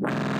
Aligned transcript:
Welcome 0.00 0.38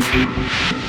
Thank 0.00 0.72
you. 0.72 0.81